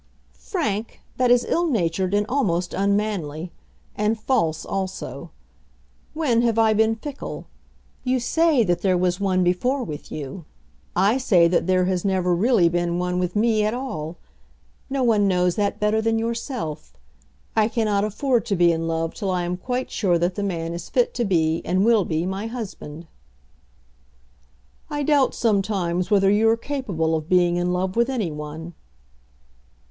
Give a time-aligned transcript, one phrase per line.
[0.33, 3.51] "Frank, that is ill natured, and almost unmanly,
[3.95, 5.29] and false also.
[6.15, 7.45] When have I been fickle?
[8.03, 10.45] You say that there was one before with you.
[10.95, 14.17] I say that there has never really been one with me at all.
[14.89, 16.93] No one knows that better than yourself.
[17.55, 20.73] I cannot afford to be in love till I am quite sure that the man
[20.73, 23.05] is fit to be, and will be, my husband."
[24.89, 28.73] "I doubt sometimes whether you are capable of being in love with any one."